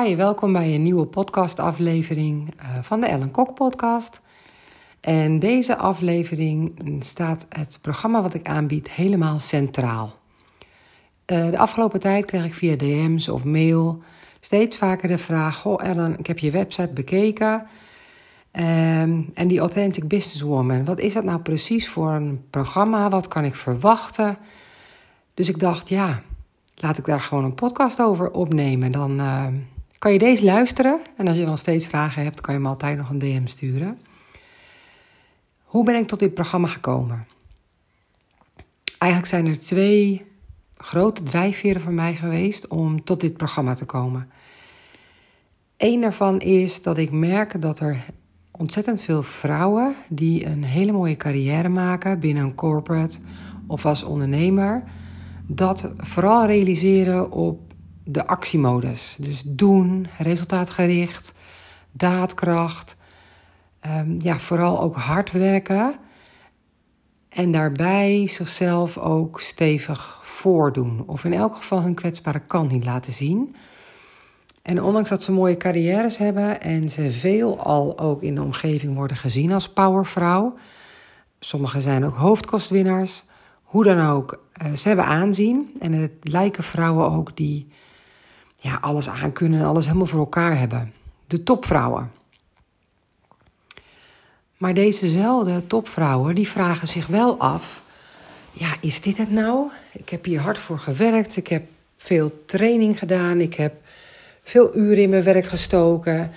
[0.00, 4.20] Hi, welkom bij een nieuwe podcastaflevering uh, van de Ellen Kok podcast.
[5.00, 10.14] En deze aflevering staat het programma wat ik aanbied helemaal centraal.
[11.26, 14.02] Uh, de afgelopen tijd kreeg ik via DM's of mail
[14.40, 17.66] steeds vaker de vraag: Goh, Ellen, ik heb je website bekeken.
[18.52, 23.08] Um, en die Authentic Businesswoman, wat is dat nou precies voor een programma?
[23.08, 24.38] Wat kan ik verwachten?
[25.34, 26.22] Dus ik dacht, ja,
[26.74, 28.92] laat ik daar gewoon een podcast over opnemen.
[28.92, 29.46] Dan uh,
[30.02, 31.00] kan je deze luisteren.
[31.16, 33.98] En als je dan steeds vragen hebt, kan je me altijd nog een DM sturen.
[35.62, 37.26] Hoe ben ik tot dit programma gekomen?
[38.98, 40.24] Eigenlijk zijn er twee
[40.76, 44.30] grote drijfveren voor mij geweest om tot dit programma te komen.
[45.76, 48.04] Eén daarvan is dat ik merk dat er
[48.50, 53.18] ontzettend veel vrouwen die een hele mooie carrière maken binnen een corporate
[53.66, 54.82] of als ondernemer,
[55.46, 57.71] dat vooral realiseren op
[58.04, 59.16] de actiemodus.
[59.20, 61.34] Dus doen, resultaatgericht,
[61.92, 62.96] daadkracht.
[63.86, 65.94] Um, ja, vooral ook hard werken.
[67.28, 71.02] En daarbij zichzelf ook stevig voordoen.
[71.06, 73.56] Of in elk geval hun kwetsbare kant niet laten zien.
[74.62, 78.94] En ondanks dat ze mooie carrières hebben en ze veel al ook in de omgeving
[78.94, 80.54] worden gezien als powervrouw.
[81.40, 83.24] Sommigen zijn ook hoofdkostwinnaars.
[83.62, 85.76] Hoe dan ook, uh, ze hebben aanzien.
[85.80, 87.68] En het lijken vrouwen ook die
[88.62, 90.92] ja, alles aankunnen en alles helemaal voor elkaar hebben.
[91.26, 92.12] De topvrouwen.
[94.56, 97.82] Maar dezezelfde topvrouwen die vragen zich wel af:
[98.52, 99.70] ja, is dit het nou?
[99.92, 101.36] Ik heb hier hard voor gewerkt.
[101.36, 101.62] Ik heb
[101.96, 103.40] veel training gedaan.
[103.40, 103.74] Ik heb
[104.42, 106.30] veel uren in mijn werk gestoken.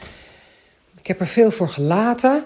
[0.97, 2.45] Ik heb er veel voor gelaten.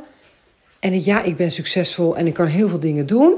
[0.80, 3.34] En ja, ik ben succesvol en ik kan heel veel dingen doen.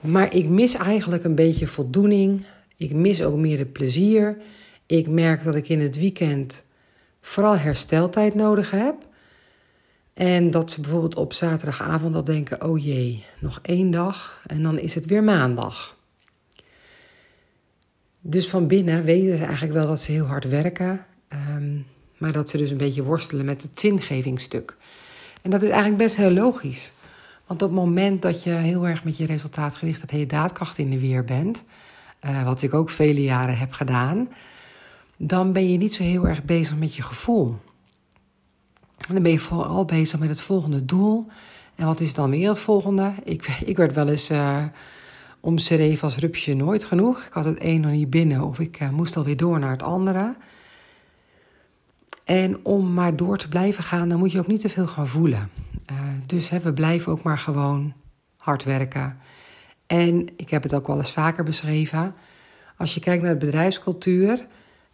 [0.00, 2.44] Maar ik mis eigenlijk een beetje voldoening.
[2.82, 4.36] Ik mis ook meer de plezier.
[4.86, 6.64] Ik merk dat ik in het weekend
[7.20, 8.94] vooral hersteltijd nodig heb.
[10.14, 14.78] En dat ze bijvoorbeeld op zaterdagavond al denken: oh jee, nog één dag en dan
[14.78, 15.96] is het weer maandag.
[18.20, 21.78] Dus van binnen weten ze eigenlijk wel dat ze heel hard werken, ehm,
[22.16, 24.76] maar dat ze dus een beetje worstelen met het zingevingsstuk.
[25.42, 26.92] En dat is eigenlijk best heel logisch.
[27.46, 30.90] Want op het moment dat je heel erg met je resultaatgerichtheid en je daadkracht in
[30.90, 31.62] de weer bent,
[32.24, 34.28] uh, wat ik ook vele jaren heb gedaan,
[35.16, 37.56] dan ben je niet zo heel erg bezig met je gevoel.
[39.12, 41.26] Dan ben je vooral bezig met het volgende doel.
[41.74, 43.12] En wat is dan weer het volgende?
[43.24, 44.64] Ik, ik werd wel eens uh,
[45.40, 47.22] omschreven als rupsje nooit genoeg.
[47.22, 49.82] Ik had het een nog niet binnen of ik uh, moest alweer door naar het
[49.82, 50.36] andere.
[52.24, 55.08] En om maar door te blijven gaan, dan moet je ook niet te veel gaan
[55.08, 55.50] voelen.
[56.26, 57.92] Dus hè, we blijven ook maar gewoon
[58.36, 59.18] hard werken.
[59.92, 62.14] En ik heb het ook wel eens vaker beschreven.
[62.76, 64.46] Als je kijkt naar de bedrijfscultuur,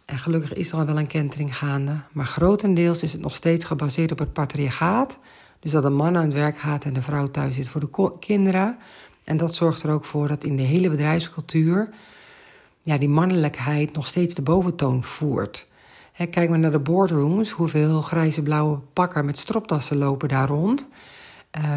[0.05, 3.65] en gelukkig is er al wel een kentering gaande, maar grotendeels is het nog steeds
[3.65, 5.17] gebaseerd op het patriarchaat.
[5.59, 8.11] Dus dat de man aan het werk gaat en de vrouw thuis zit voor de
[8.19, 8.77] kinderen.
[9.23, 11.89] En dat zorgt er ook voor dat in de hele bedrijfscultuur
[12.81, 15.67] ja, die mannelijkheid nog steeds de boventoon voert.
[16.29, 20.87] kijk maar naar de boardrooms, hoeveel grijze blauwe pakken met stropdassen lopen daar rond.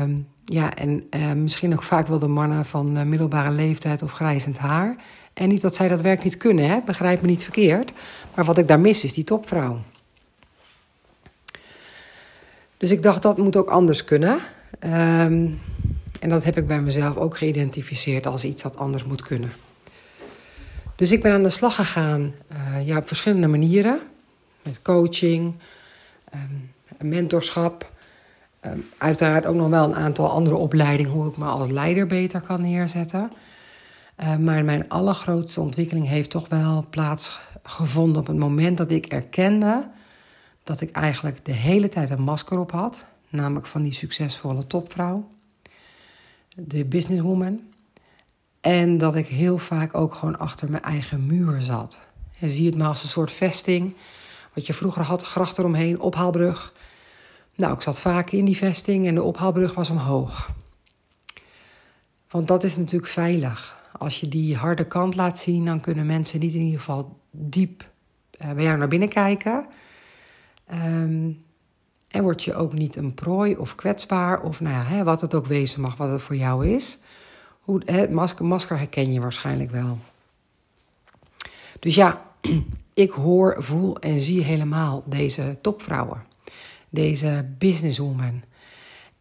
[0.03, 4.13] Um, ja, en uh, misschien ook vaak wel de mannen van uh, middelbare leeftijd of
[4.13, 4.97] grijzend haar.
[5.33, 6.81] En niet dat zij dat werk niet kunnen, hè?
[6.85, 7.93] begrijp me niet verkeerd.
[8.35, 9.83] Maar wat ik daar mis is die topvrouw.
[12.77, 14.39] Dus ik dacht dat moet ook anders kunnen.
[14.85, 15.61] Um,
[16.21, 19.53] en dat heb ik bij mezelf ook geïdentificeerd als iets dat anders moet kunnen.
[20.97, 24.01] Dus ik ben aan de slag gegaan uh, ja, op verschillende manieren.
[24.63, 25.55] Met coaching,
[26.99, 27.92] mentorschap.
[28.67, 32.41] Um, uiteraard ook nog wel een aantal andere opleidingen hoe ik me als leider beter
[32.41, 33.33] kan neerzetten.
[34.21, 39.89] Uh, maar mijn allergrootste ontwikkeling heeft toch wel plaatsgevonden op het moment dat ik erkende
[40.65, 43.05] dat ik eigenlijk de hele tijd een masker op had.
[43.29, 45.29] Namelijk van die succesvolle topvrouw,
[46.57, 47.61] de businesswoman.
[48.61, 52.03] En dat ik heel vaak ook gewoon achter mijn eigen muur zat.
[52.39, 53.95] En zie het maar als een soort vesting.
[54.53, 56.73] Wat je vroeger had, gracht eromheen, ophaalbrug.
[57.55, 60.51] Nou, ik zat vaak in die vesting en de ophaalbrug was omhoog.
[62.31, 63.81] Want dat is natuurlijk veilig.
[63.99, 67.91] Als je die harde kant laat zien, dan kunnen mensen niet in ieder geval diep
[68.43, 69.67] uh, bij jou naar binnen kijken.
[70.73, 71.45] Um,
[72.09, 75.35] en word je ook niet een prooi of kwetsbaar, of nou ja, hè, wat het
[75.35, 76.99] ook wezen mag, wat het voor jou is.
[77.61, 79.99] Hoe, het masker, masker herken je waarschijnlijk wel.
[81.79, 82.23] Dus ja,
[82.95, 86.23] ik hoor, voel en zie helemaal deze topvrouwen
[86.93, 88.43] deze businesswoman.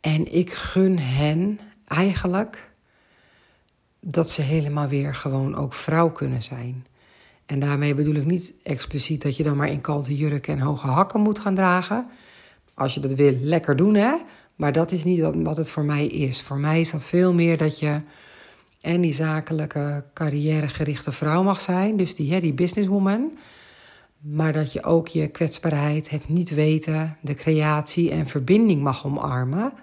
[0.02, 2.72] En ik gun hen eigenlijk
[4.00, 6.86] dat ze helemaal weer gewoon ook vrouw kunnen zijn.
[7.46, 10.88] En daarmee bedoel ik niet expliciet dat je dan maar in kanten jurken en hoge
[10.88, 12.08] hakken moet gaan dragen.
[12.74, 14.16] Als je dat wil, lekker doen hè.
[14.56, 16.42] Maar dat is niet wat het voor mij is.
[16.42, 18.02] Voor mij is dat veel meer dat je
[18.82, 21.98] en die zakelijke carrièregerichte vrouw mag zijn.
[21.98, 23.38] Dus die, hè, die businesswoman.
[24.22, 29.74] Maar dat je ook je kwetsbaarheid, het niet weten, de creatie en verbinding mag omarmen.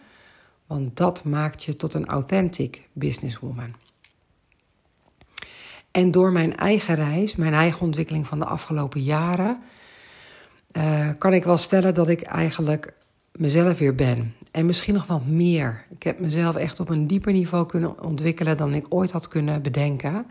[0.66, 3.74] Want dat maakt je tot een authentic businesswoman.
[5.90, 9.62] En door mijn eigen reis, mijn eigen ontwikkeling van de afgelopen jaren,
[10.72, 12.94] uh, kan ik wel stellen dat ik eigenlijk
[13.32, 14.34] mezelf weer ben.
[14.50, 15.84] En misschien nog wat meer.
[15.90, 19.62] Ik heb mezelf echt op een dieper niveau kunnen ontwikkelen dan ik ooit had kunnen
[19.62, 20.26] bedenken.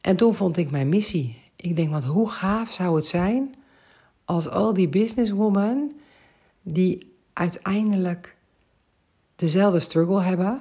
[0.00, 1.42] En toen vond ik mijn missie.
[1.56, 3.54] Ik denk, wat hoe gaaf zou het zijn
[4.24, 6.00] als al die businesswomen
[6.62, 8.36] die uiteindelijk
[9.36, 10.60] dezelfde struggle hebben,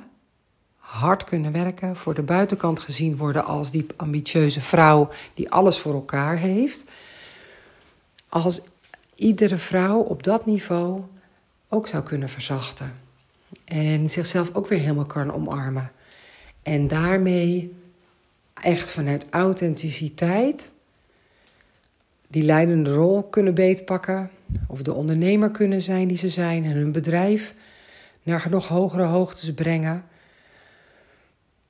[0.78, 5.94] hard kunnen werken, voor de buitenkant gezien worden als die ambitieuze vrouw die alles voor
[5.94, 6.86] elkaar heeft.
[8.30, 8.62] Als
[9.16, 11.02] iedere vrouw op dat niveau
[11.70, 13.00] ook zou kunnen verzachten.
[13.66, 15.92] En zichzelf ook weer helemaal kan omarmen.
[16.64, 17.76] En daarmee
[18.54, 20.72] echt vanuit authenticiteit
[22.34, 24.30] die leidende rol kunnen beetpakken.
[24.68, 27.54] Of de ondernemer kunnen zijn die ze zijn en hun bedrijf
[28.24, 30.04] naar nog hogere hoogtes brengen.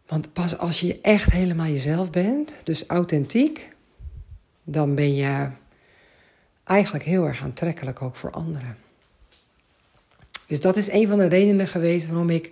[0.08, 3.68] Want pas als je echt helemaal jezelf bent, dus authentiek,
[4.64, 5.48] dan ben je
[6.64, 8.78] eigenlijk heel erg aantrekkelijk ook voor anderen.
[10.48, 12.52] Dus dat is een van de redenen geweest waarom ik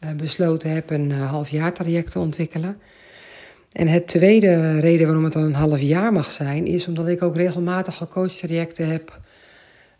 [0.00, 2.80] uh, besloten heb een uh, halfjaar traject te ontwikkelen.
[3.72, 7.22] En het tweede reden waarom het dan een half jaar mag zijn, is omdat ik
[7.22, 9.20] ook regelmatig al coachtrajecten heb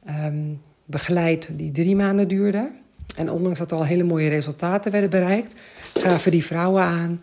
[0.09, 2.71] um, begeleid die drie maanden duurden.
[3.17, 5.61] En ondanks dat er al hele mooie resultaten werden bereikt,
[5.95, 7.23] gaven die vrouwen aan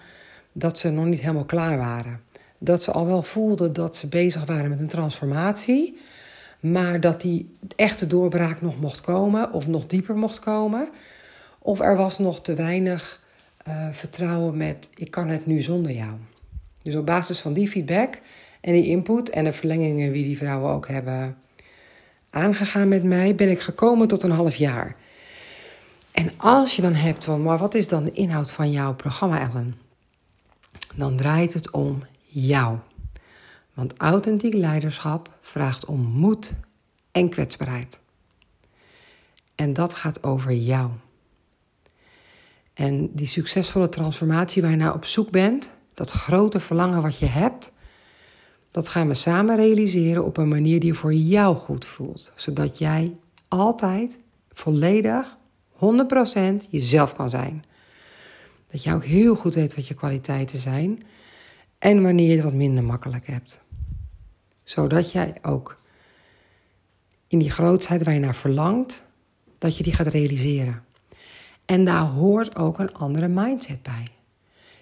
[0.52, 2.22] dat ze nog niet helemaal klaar waren.
[2.60, 5.98] Dat ze al wel voelden dat ze bezig waren met een transformatie,
[6.60, 10.90] maar dat die echte doorbraak nog mocht komen of nog dieper mocht komen.
[11.60, 13.22] Of er was nog te weinig
[13.68, 16.14] uh, vertrouwen met ik kan het nu zonder jou.
[16.88, 18.20] Dus op basis van die feedback
[18.62, 21.38] en die input en de verlengingen die die vrouwen ook hebben
[22.30, 24.96] aangegaan met mij, ben ik gekomen tot een half jaar.
[26.12, 29.40] En als je dan hebt van, maar wat is dan de inhoud van jouw programma,
[29.40, 29.76] Ellen?
[30.96, 32.78] Dan draait het om jou.
[33.74, 36.54] Want authentiek leiderschap vraagt om moed
[37.12, 38.00] en kwetsbaarheid.
[39.56, 40.90] En dat gaat over jou.
[42.74, 47.26] En die succesvolle transformatie waar je naar op zoek bent, dat grote verlangen wat je
[47.26, 47.72] hebt,
[48.72, 52.32] dat gaan we samen realiseren op een manier die voor jou goed voelt.
[52.36, 53.16] Zodat jij
[53.48, 54.20] altijd
[54.52, 55.38] volledig
[55.74, 55.78] 100%
[56.70, 57.64] jezelf kan zijn.
[58.72, 61.04] Dat je ook heel goed weet wat je kwaliteiten zijn
[61.80, 63.66] en wanneer je het wat minder makkelijk hebt.
[64.64, 65.78] Zodat jij ook
[67.28, 69.04] in die grootheid waar je naar verlangt,
[69.58, 70.84] dat je die gaat realiseren.
[71.66, 74.17] En daar hoort ook een andere mindset bij.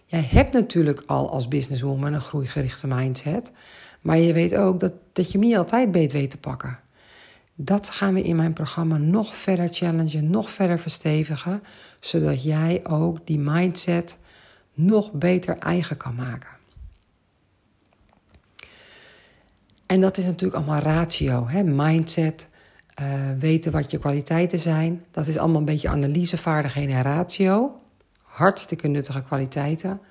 [0.05, 3.51] Jij hebt natuurlijk al als businesswoman een groeigerichte mindset,
[4.01, 6.79] maar je weet ook dat, dat je niet altijd beet weet te pakken.
[7.55, 11.63] Dat gaan we in mijn programma nog verder challengen, nog verder verstevigen,
[11.99, 14.17] zodat jij ook die mindset
[14.73, 16.49] nog beter eigen kan maken.
[19.85, 21.63] En dat is natuurlijk allemaal ratio, hè?
[21.63, 22.49] mindset,
[23.01, 23.07] uh,
[23.39, 25.05] weten wat je kwaliteiten zijn.
[25.11, 27.79] Dat is allemaal een beetje analysevaardigheden en ratio.
[28.35, 30.01] Hartstikke nuttige kwaliteiten,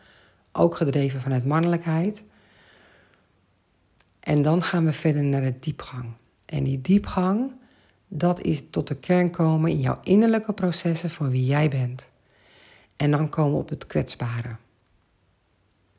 [0.52, 2.22] ook gedreven vanuit mannelijkheid.
[4.20, 6.14] En dan gaan we verder naar de diepgang.
[6.44, 7.52] En die diepgang,
[8.08, 12.10] dat is tot de kern komen in jouw innerlijke processen van wie jij bent.
[12.96, 14.56] En dan komen we op het kwetsbare.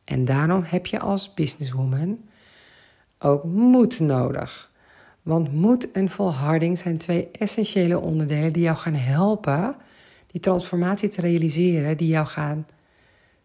[0.04, 2.20] En daarom heb je als businesswoman
[3.20, 4.72] ook moed nodig.
[5.22, 9.76] Want moed en volharding zijn twee essentiële onderdelen die jou gaan helpen
[10.36, 12.68] die transformatie te realiseren, die jou gaan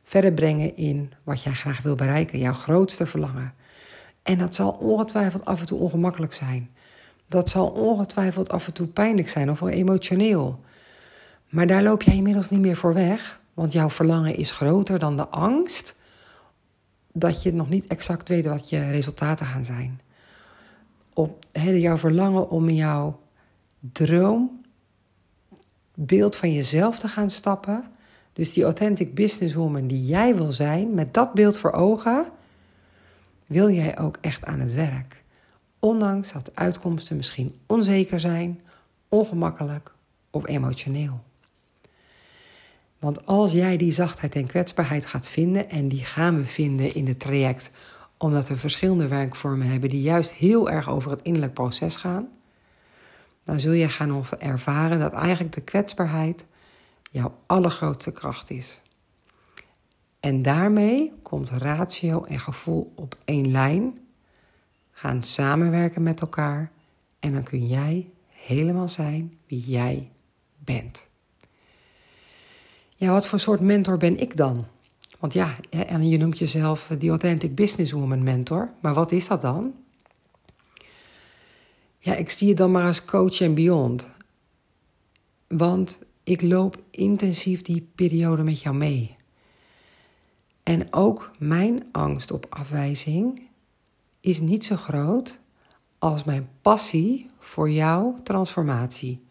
[0.02, 3.54] verder brengen in wat jij graag wil bereiken, jouw grootste verlangen.
[4.22, 6.70] En dat zal ongetwijfeld af en toe ongemakkelijk zijn.
[7.28, 10.60] Dat zal ongetwijfeld af en toe pijnlijk zijn of emotioneel.
[11.48, 15.16] Maar daar loop jij inmiddels niet meer voor weg, want jouw verlangen is groter dan
[15.16, 15.94] de angst
[17.12, 20.00] dat je nog niet exact weet wat je resultaten gaan zijn.
[21.12, 23.20] Op he, jouw verlangen om jouw
[23.80, 24.59] droom
[26.06, 27.84] beeld van jezelf te gaan stappen.
[28.32, 32.26] Dus die authentic businesswoman die jij wil zijn, met dat beeld voor ogen,
[33.46, 35.22] wil jij ook echt aan het werk.
[35.78, 38.60] Ondanks dat de uitkomsten misschien onzeker zijn,
[39.08, 39.92] ongemakkelijk
[40.30, 41.20] of emotioneel.
[42.98, 47.06] Want als jij die zachtheid en kwetsbaarheid gaat vinden, en die gaan we vinden in
[47.06, 47.70] het traject
[48.22, 52.28] omdat we verschillende werkvormen hebben die juist heel erg over het innerlijk proces gaan,
[53.50, 56.46] dan zul je gaan ervaren dat eigenlijk de kwetsbaarheid
[57.10, 58.80] jouw allergrootste kracht is.
[60.20, 63.98] En daarmee komt ratio en gevoel op één lijn,
[64.92, 66.70] gaan samenwerken met elkaar
[67.18, 70.10] en dan kun jij helemaal zijn wie jij
[70.58, 71.08] bent.
[72.96, 74.66] Ja, wat voor soort mentor ben ik dan?
[75.18, 79.74] Want ja, en je noemt jezelf die Authentic Businesswoman mentor, maar wat is dat dan?
[82.02, 84.08] Ja, ik zie je dan maar als coach en beyond.
[85.48, 89.16] Want ik loop intensief die periode met jou mee.
[90.62, 93.48] En ook mijn angst op afwijzing
[94.20, 95.38] is niet zo groot
[95.98, 99.22] als mijn passie voor jouw transformatie.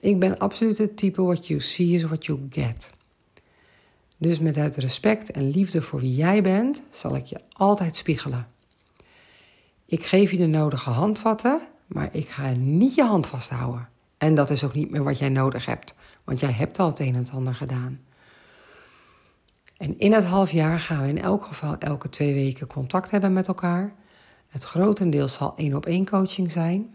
[0.00, 2.90] Ik ben absoluut het type what you see is what you get.
[4.16, 8.48] Dus met uit respect en liefde voor wie jij bent, zal ik je altijd spiegelen.
[9.86, 11.60] Ik geef je de nodige handvatten,
[11.94, 13.88] maar ik ga niet je hand vasthouden.
[14.18, 16.98] En dat is ook niet meer wat jij nodig hebt, want jij hebt al het
[16.98, 18.00] een en het ander gedaan.
[19.76, 23.32] En in het half jaar gaan we in elk geval elke twee weken contact hebben
[23.32, 23.94] met elkaar.
[24.48, 26.94] Het grotendeels zal één op één coaching zijn.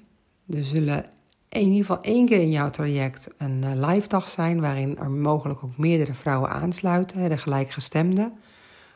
[0.50, 1.06] Er zullen
[1.50, 5.12] in ieder geval één keer in jouw traject een eh, live dag zijn, waarin er
[5.12, 8.34] mogelijk ook meerdere vrouwen aansluiten, de gelijkgestemden.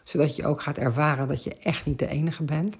[0.03, 2.77] Zodat je ook gaat ervaren dat je echt niet de enige bent.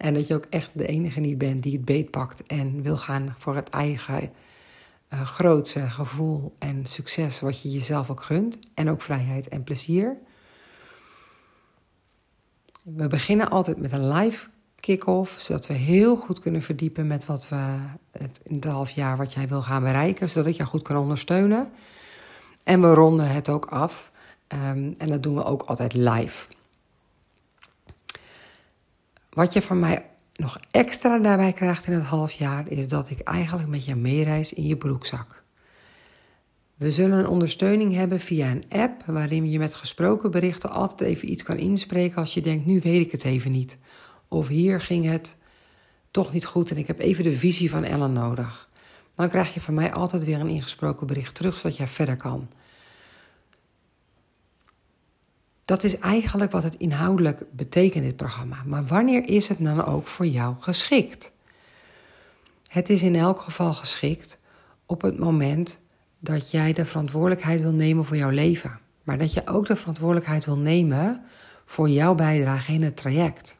[0.00, 3.34] En dat je ook echt de enige niet bent die het beetpakt en wil gaan
[3.38, 4.30] voor het eigen
[5.12, 8.58] uh, grootste gevoel en succes wat je jezelf ook gunt.
[8.74, 10.16] En ook vrijheid en plezier.
[12.82, 17.48] We beginnen altijd met een live kick-off, zodat we heel goed kunnen verdiepen met wat
[17.48, 17.76] we
[18.10, 20.96] het, in het half jaar wat jij wil gaan bereiken, zodat ik jou goed kan
[20.96, 21.70] ondersteunen.
[22.64, 24.12] En we ronden het ook af.
[24.52, 26.46] Um, en dat doen we ook altijd live.
[29.40, 33.20] Wat je van mij nog extra daarbij krijgt in het half jaar, is dat ik
[33.20, 35.42] eigenlijk met je meereis in je broekzak.
[36.76, 41.30] We zullen een ondersteuning hebben via een app waarin je met gesproken berichten altijd even
[41.30, 43.78] iets kan inspreken als je denkt, nu weet ik het even niet.
[44.28, 45.36] Of hier ging het
[46.10, 48.68] toch niet goed en ik heb even de visie van Ellen nodig.
[49.14, 52.48] Dan krijg je van mij altijd weer een ingesproken bericht terug, zodat jij verder kan.
[55.70, 58.62] Dat is eigenlijk wat het inhoudelijk betekent, dit programma.
[58.66, 61.32] Maar wanneer is het dan ook voor jou geschikt?
[62.70, 64.38] Het is in elk geval geschikt
[64.86, 65.80] op het moment
[66.18, 68.78] dat jij de verantwoordelijkheid wil nemen voor jouw leven.
[69.02, 71.22] Maar dat je ook de verantwoordelijkheid wil nemen
[71.64, 73.58] voor jouw bijdrage in het traject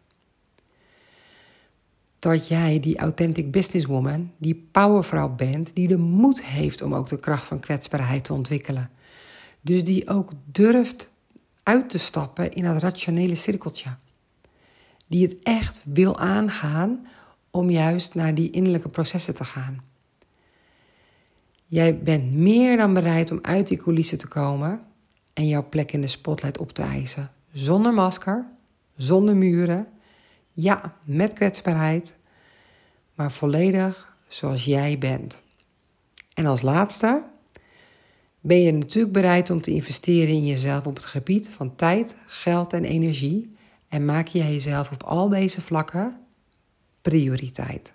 [2.19, 7.21] dat jij die authentic businesswoman, die powervrouw bent, die de moed heeft om ook de
[7.21, 8.91] kracht van kwetsbaarheid te ontwikkelen.
[9.61, 11.10] Dus die ook durft
[11.71, 13.91] uit te stappen in het rationele cirkeltje.
[15.07, 17.07] Die het echt wil aangaan
[17.51, 19.83] om juist naar die innerlijke processen te gaan.
[21.65, 24.81] Jij bent meer dan bereid om uit die coulissen te komen
[25.33, 27.31] en jouw plek in de spotlight op te eisen.
[27.53, 28.47] Zonder masker,
[28.97, 29.87] zonder muren
[30.53, 32.15] ja, met kwetsbaarheid,
[33.15, 35.43] maar volledig zoals jij bent.
[36.35, 37.23] En als laatste
[38.41, 42.73] ben je natuurlijk bereid om te investeren in jezelf op het gebied van tijd, geld
[42.73, 43.57] en energie
[43.89, 46.21] en maak jij jezelf op al deze vlakken
[47.03, 47.93] prioriteit.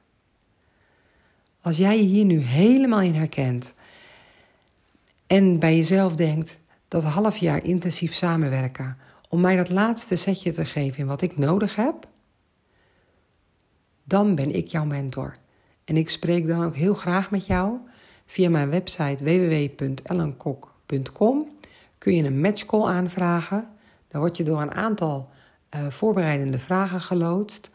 [1.61, 3.75] Als jij je hier nu helemaal in herkent
[5.27, 8.97] en bij jezelf denkt dat half jaar intensief samenwerken
[9.29, 12.07] om mij dat laatste setje te geven in wat ik nodig heb,
[14.03, 15.33] dan ben ik jouw mentor.
[15.83, 17.77] En ik spreek dan ook heel graag met jou.
[18.25, 21.47] Via mijn website www.ellenkok.com
[21.97, 23.67] kun je een matchcall aanvragen.
[24.07, 25.29] Dan word je door een aantal
[25.75, 27.69] uh, voorbereidende vragen geloodst.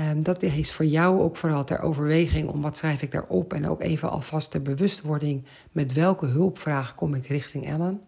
[0.00, 3.52] Um, dat is voor jou ook vooral ter overweging om wat schrijf ik daarop.
[3.52, 8.00] En ook even alvast de bewustwording met welke hulpvraag kom ik richting Ellen.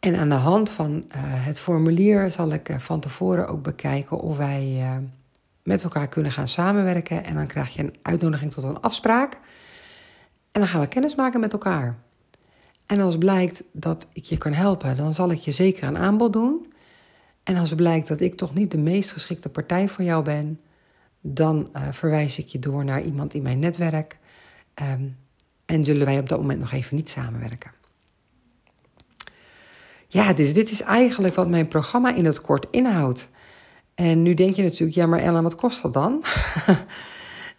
[0.00, 4.20] En aan de hand van uh, het formulier zal ik uh, van tevoren ook bekijken
[4.20, 4.84] of wij
[5.62, 7.24] met elkaar kunnen gaan samenwerken.
[7.24, 9.32] En dan krijg je een uitnodiging tot een afspraak.
[10.52, 11.98] En dan gaan we kennis maken met elkaar.
[12.86, 16.32] En als blijkt dat ik je kan helpen, dan zal ik je zeker een aanbod
[16.32, 16.72] doen.
[17.42, 20.60] En als blijkt dat ik toch niet de meest geschikte partij voor jou ben,
[21.20, 24.18] dan verwijs ik je door naar iemand in mijn netwerk.
[24.82, 25.16] Um,
[25.66, 27.70] en zullen wij op dat moment nog even niet samenwerken.
[30.06, 33.28] Ja, dus dit is eigenlijk wat mijn programma in het kort inhoudt.
[34.00, 36.22] En nu denk je natuurlijk, ja, maar Ellen, wat kost dat dan?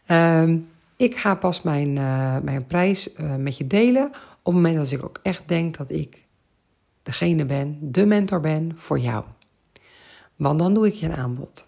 [0.05, 0.57] Ehm,
[0.95, 4.05] ik ga pas mijn, uh, mijn prijs uh, met je delen
[4.43, 6.25] op het moment dat ik ook echt denk dat ik
[7.03, 9.24] degene ben, de mentor ben voor jou.
[10.36, 11.67] Want dan doe ik je een aanbod.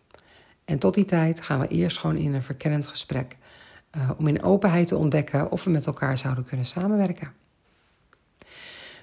[0.66, 3.38] En tot die tijd gaan we eerst gewoon in een verkennend gesprek.
[3.98, 7.32] Uh, om in openheid te ontdekken of we met elkaar zouden kunnen samenwerken.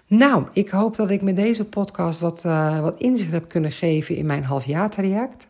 [0.07, 2.43] Nou, ik hoop dat ik met deze podcast wat,
[2.81, 5.49] wat inzicht heb kunnen geven in mijn halfjaartraject.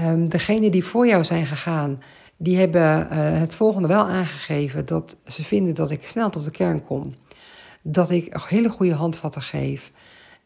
[0.00, 2.02] Um, degenen die voor jou zijn gegaan,
[2.36, 3.08] die hebben uh,
[3.38, 7.14] het volgende wel aangegeven: dat ze vinden dat ik snel tot de kern kom.
[7.82, 9.90] Dat ik hele goede handvatten geef.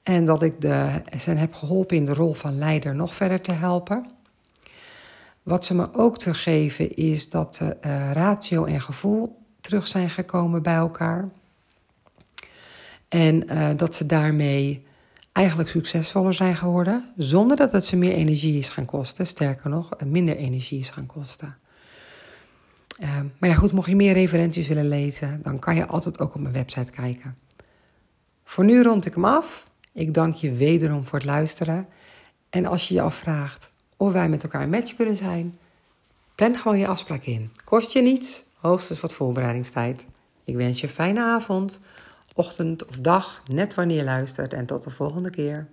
[0.03, 3.53] En dat ik de, ze heb geholpen in de rol van leider nog verder te
[3.53, 4.07] helpen.
[5.43, 10.75] Wat ze me ook teruggeven is dat uh, ratio en gevoel terug zijn gekomen bij
[10.75, 11.29] elkaar.
[13.09, 14.87] En uh, dat ze daarmee
[15.39, 19.27] eigenlijk succesvoller zijn geworden, zonder dat het ze meer energie is gaan kosten.
[19.27, 21.57] Sterker nog, minder energie is gaan kosten.
[23.01, 26.35] Uh, maar ja, goed, mocht je meer referenties willen lezen, dan kan je altijd ook
[26.35, 27.37] op mijn website kijken.
[28.45, 29.67] Voor nu rond ik hem af.
[29.93, 31.87] Ik dank je wederom voor het luisteren.
[32.51, 35.59] En als je je afvraagt of wij met elkaar een match kunnen zijn,
[36.35, 37.51] plan gewoon je afspraak in.
[37.65, 40.07] Kost je niets, hoogstens wat voorbereidingstijd.
[40.45, 41.81] Ik wens je een fijne avond,
[42.39, 45.69] ochtend of dag, net wanneer je luistert en tot de volgende keer.